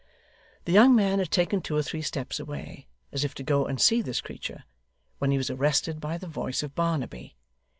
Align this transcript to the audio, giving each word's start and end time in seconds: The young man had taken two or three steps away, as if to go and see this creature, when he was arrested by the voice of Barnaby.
The 0.65 0.71
young 0.71 0.95
man 0.95 1.19
had 1.19 1.29
taken 1.29 1.61
two 1.61 1.75
or 1.77 1.83
three 1.83 2.01
steps 2.01 2.39
away, 2.39 2.87
as 3.11 3.23
if 3.23 3.35
to 3.35 3.43
go 3.43 3.67
and 3.67 3.79
see 3.79 4.01
this 4.01 4.19
creature, 4.19 4.63
when 5.19 5.29
he 5.29 5.37
was 5.37 5.51
arrested 5.51 5.99
by 6.01 6.17
the 6.17 6.25
voice 6.25 6.63
of 6.63 6.73
Barnaby. 6.73 7.35